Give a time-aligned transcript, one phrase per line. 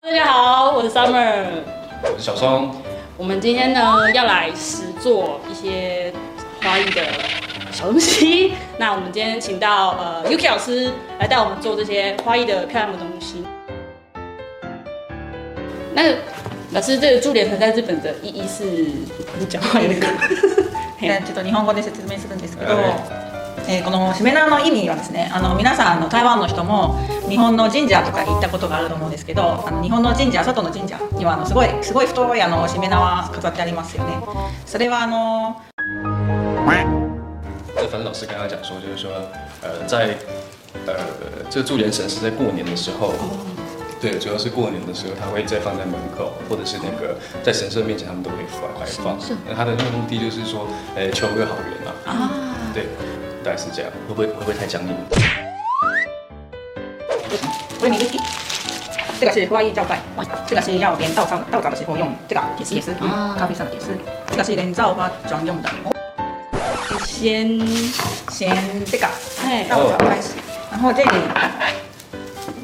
[0.00, 1.46] 大家好，我是 Summer，
[2.02, 2.70] 我是小松。
[3.16, 6.12] 我们今天呢要来实做一些
[6.62, 7.02] 花艺的
[7.72, 8.52] 小东西。
[8.78, 13.44] 那我们今天请到呃 Yuki 老师来带我们做这些花艺的漂亮的东西。
[15.94, 16.16] 那个
[16.72, 20.00] 老师，这个注连藤在日本的意义是你讲话有点
[21.00, 23.17] えちょっと日本语で说明するんですけど、
[23.71, 26.97] えー、このしめ縄の意味はですねあの皆さんあの台湾の人も
[27.29, 34.17] 日本の神社とか行ったことがあると思うんですけどあの日本の神社外の神社にはあのすごいすごい太いあのしめ縄饰ってありますよね
[34.65, 35.61] それはあの
[37.91, 39.11] 反正老师刚刚讲说，就是说，
[39.61, 40.17] 呃，在
[40.87, 40.93] 呃
[41.49, 43.13] 这个注连绳是在过年的时候，
[44.01, 49.17] 对，主要是过年的时候，他会再放在门口，或者是那个在神社面前，他们都会放。
[49.47, 51.93] 那他的那个目的就是说，哎，求个好缘啊。
[52.05, 52.29] 啊，
[52.73, 52.87] 对，
[53.43, 53.91] 大概是这样。
[54.07, 54.95] 会不会会不会太僵硬？
[57.81, 58.19] 为你的底，
[59.21, 59.99] 这个是花艺胶带，
[60.45, 62.93] 这个是要连稻草稻草的时候用这个铁丝，也是
[63.37, 63.87] 咖啡上的铁丝，
[64.29, 65.69] 这个是连造花专用的。
[67.05, 67.57] 先
[68.29, 69.07] 先这个，
[69.45, 70.33] 哎，稻草开始，
[70.69, 71.09] 然后这里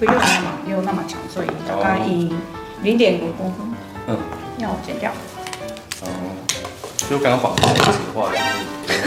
[0.00, 2.34] 不用那么用那么长，所以大概以
[2.82, 3.72] 零点五公分，
[4.08, 4.18] 嗯，
[4.58, 5.12] 要剪掉。
[6.02, 6.08] 哦，
[7.08, 8.32] 就刚刚绑的这个话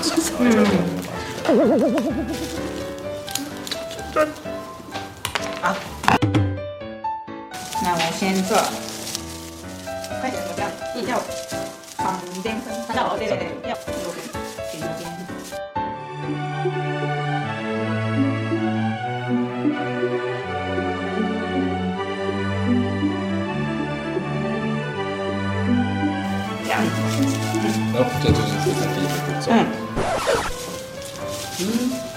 [0.00, 0.97] 就是嗯。
[1.48, 1.54] 好，
[7.82, 8.54] 那我先做，
[10.20, 11.18] 快点，不要，要
[11.96, 13.76] 旁边分，要对对对，要右
[14.12, 14.16] 边，
[14.70, 15.00] 左边。
[26.62, 26.72] 这样，
[27.54, 28.76] 嗯，然后这就是第一个
[29.24, 29.48] 步骤。
[29.50, 29.87] 嗯。
[31.60, 32.08] 嗯。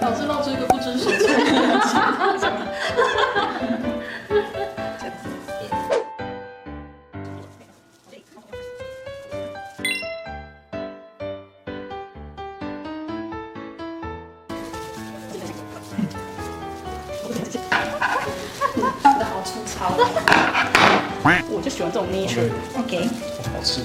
[0.00, 1.42] 老师露出一个不知所措的表
[2.38, 2.48] 情。
[21.50, 22.42] 我就喜欢这种捏的。
[22.78, 23.08] OK，
[23.54, 23.80] 好吃。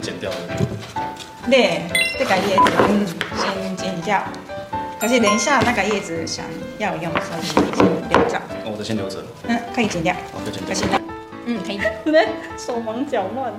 [0.00, 0.36] 剪掉了。
[1.50, 1.82] 对，
[2.18, 4.22] 这个叶子嗯先剪掉，
[5.00, 6.44] 可是等一下那个叶子想
[6.78, 7.42] 要用，所以
[7.76, 8.38] 先留着。
[8.64, 9.22] 哦，我的先留着。
[9.48, 10.14] 嗯，可以剪掉。
[10.32, 10.98] 好，可以剪掉。
[10.98, 11.00] 可以，
[11.46, 11.80] 嗯，可以。
[12.58, 13.52] 手忙脚乱。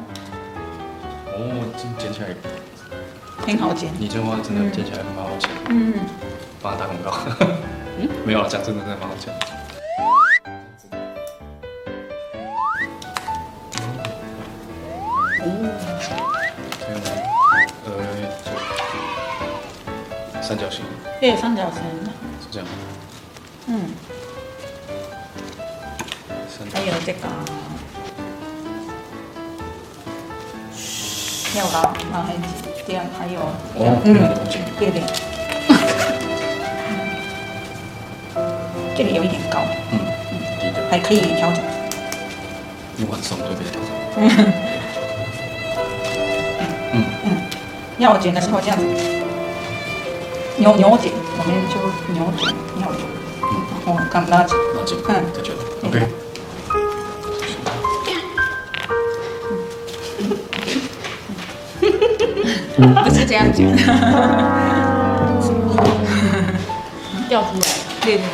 [1.35, 1.39] 哦，
[1.97, 2.27] 剪起来
[3.45, 3.91] 很好剪。
[3.99, 5.49] 你这话真的剪起来蛮好剪。
[5.69, 5.93] 嗯。
[6.61, 7.11] 帮他打广告。
[7.99, 9.33] 嗯，没有了，讲真的真的蛮好剪。
[20.41, 20.85] 三角形。
[21.19, 21.81] 对，三角形。
[22.41, 22.67] 是这样。
[23.67, 23.91] 嗯。
[26.73, 27.19] 还有这个。
[31.55, 32.33] 要高，然后还
[32.87, 34.13] 这样，还有，哦，嗯，
[34.79, 35.01] 对对，
[38.97, 39.59] 这里有一点高，
[39.91, 39.99] 嗯
[40.31, 40.33] 嗯，
[40.89, 41.61] 还可以调整，
[42.97, 43.87] 如果很松就可以调整，
[46.93, 46.95] 嗯。
[47.25, 47.27] 嗯，
[47.99, 48.83] 要剪的时候这样子，
[50.57, 51.75] 扭扭剪，我们就
[52.13, 52.47] 扭剪
[52.77, 53.01] 扭剪，
[53.41, 53.43] 嗯，
[53.85, 54.57] 然后刚拉紧。
[54.75, 55.97] 拉紧，嗯，就觉得，OK。
[62.75, 63.61] 不是这样子，
[67.29, 67.67] 掉出来，
[68.01, 68.25] 对对。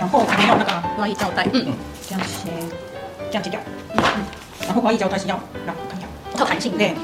[0.00, 1.66] 然后还有那个花艺胶带，嗯，
[2.08, 2.50] 这样先
[3.30, 3.60] 这样剪掉，
[3.94, 4.24] 嗯嗯。
[4.66, 6.06] 然后花艺胶带是要让我看一下，
[6.38, 6.94] 靠弹性，对。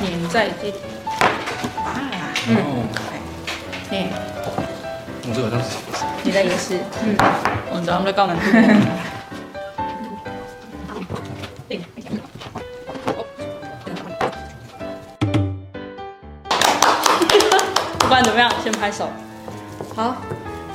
[0.00, 0.74] 粘在这里
[1.84, 2.00] 啊，
[2.48, 2.56] 嗯，
[3.90, 4.06] 对，
[5.28, 5.56] 我这个好。
[5.56, 5.76] 像是，
[6.22, 7.16] 你的也是，嗯，
[7.70, 8.42] 我咱们在搞难度。
[17.98, 19.08] 不管怎么样，先拍手。
[19.94, 20.16] 好，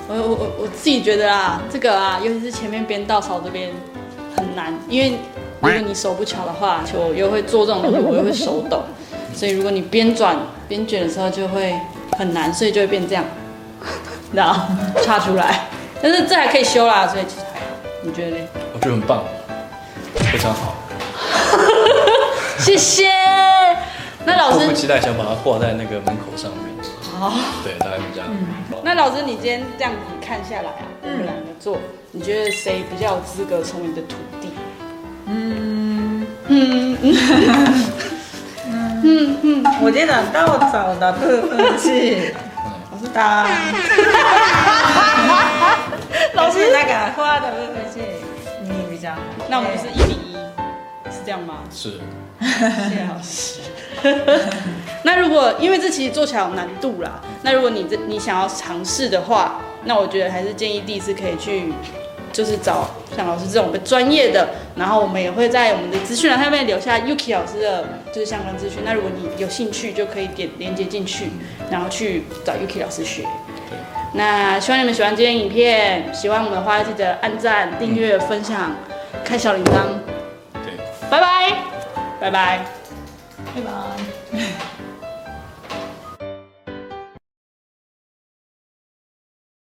[0.07, 3.71] 我我我我自己觉得啊，这个啊，尤其是前面编稻草这边
[4.35, 5.18] 很难，因为
[5.63, 8.83] 如果你手不巧的话，就又会做这种东西，我又会手抖，
[9.33, 10.38] 所以如果你边转
[10.68, 11.74] 边卷的时候就会
[12.18, 13.24] 很难，所以就会变这样，
[14.33, 15.68] 然后插出来。
[16.01, 17.65] 但是这还可以修啦，所以其实还好。
[18.01, 18.48] 你觉得呢？
[18.74, 19.24] 我觉得很棒，
[20.15, 20.75] 非常好。
[22.59, 23.09] 谢谢。
[24.25, 26.62] 那老师，我不期待想把它挂在那个门口上面。
[27.01, 27.31] 好，
[27.63, 28.27] 对，大概是这样。
[28.30, 31.77] 嗯、那老师，你今天这样子看下来啊，我们两个做，
[32.12, 34.50] 你觉得谁比较有资格成为你的徒弟？
[35.25, 37.05] 嗯嗯嗯
[39.03, 42.33] 嗯嗯，我觉得稻草的部分是，
[42.91, 43.45] 我是他。
[46.33, 47.99] 老师，那个花的部分是
[48.63, 49.17] 你比较好。
[49.49, 50.35] 那我们是一比一，
[51.11, 51.55] 是这样吗？
[51.71, 51.99] 是。
[52.39, 53.61] 谢谢老师。
[55.03, 61.71] 那如果因为这其实做起来有难度啦，那如果你这你想要尝试的话，那我觉得还是建议第一次可以去，
[62.33, 68.80] 就是找像老师这种专业的，然后我们也会在我们的资讯栏上面留下 Yuki 老师的就是相关资讯。
[68.83, 71.30] 那如果你有兴趣，就可以点连接进去，
[71.71, 73.24] 然后去找 Yuki 老师学。
[74.15, 78.75] 那希望你们喜欢今天影片，喜欢我们的话记得按赞、订阅、分享、
[79.24, 79.85] 开小铃铛。
[80.65, 80.74] 对。
[81.09, 81.53] 拜拜，
[82.19, 82.65] 拜拜。
[83.56, 84.93] 拜拜。